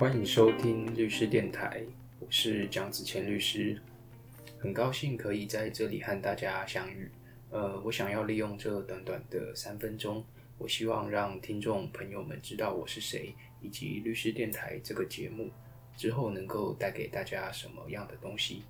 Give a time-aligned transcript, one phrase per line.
[0.00, 1.82] 欢迎收听律师电台，
[2.20, 3.78] 我是蒋子谦律师，
[4.58, 7.10] 很高兴可以在这里和大家相遇。
[7.50, 10.24] 呃，我想要利用这短短的三分钟，
[10.56, 15.50] 我希望让听众朋友们知道我是谁，以及律师电台这个节目
[15.98, 18.62] 之后能够带给大家什么样的东西。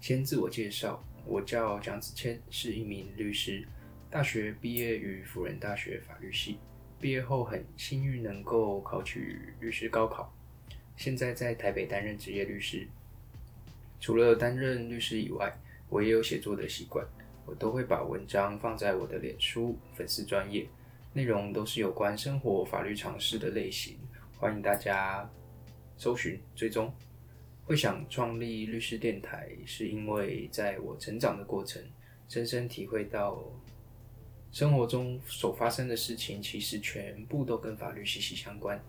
[0.00, 3.68] 先自我介绍，我叫蒋子谦，是一名律师，
[4.08, 6.56] 大学毕业于辅仁大学法律系。
[7.00, 10.30] 毕业后很幸运能够考取律师高考，
[10.98, 12.86] 现在在台北担任职业律师。
[13.98, 15.50] 除了担任律师以外，
[15.88, 17.06] 我也有写作的习惯，
[17.46, 20.66] 我都会把文章放在我的脸书粉丝专业，
[21.14, 23.96] 内容都是有关生活法律常识的类型，
[24.38, 25.26] 欢迎大家
[25.96, 26.92] 搜寻追踪。
[27.64, 31.82] 会想创立律师电台，是因为在我成长的过程，
[32.28, 33.42] 深深体会到。
[34.52, 38.82] 生活中所发生的事情，其实全部都跟法律息息相关。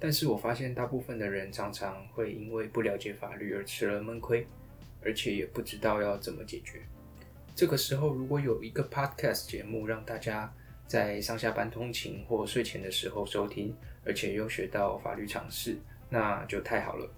[0.00, 4.46] 但是我发现，大部分的人常常会因为不了解法律而吃了闷亏，
[5.02, 6.80] 而且也不知道要怎么解决。
[7.54, 10.52] 这个时候，如果有一个 podcast 节目让大家
[10.86, 13.74] 在上下班通勤或睡前的时候收听，
[14.04, 15.76] 而且又学到法律常识，
[16.08, 17.10] 那就太好了。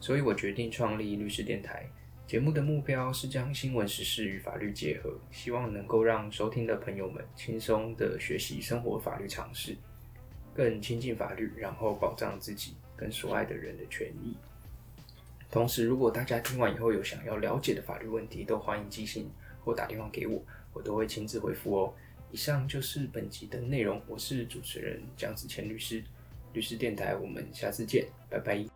[0.00, 1.88] 所以我决定创立律师电台。
[2.26, 9.76] 节目的目标是将新闻时事与法律结合，希望能够让收听的朋友们轻松的学习生活法律常识，
[10.54, 14.34] 更亲近法律，然后保障自己跟所爱的人的权益。
[15.50, 19.30] 同时，如果大家听完以后有想要了解的法律问题，都欢迎寄信
[19.62, 21.94] 或打电话给我，我都会亲自回复哦。
[22.32, 26.02] 以上就是本集的内容，我是主持人蒋子谦律师，
[26.54, 28.73] 律师电台，我们下次见，拜拜。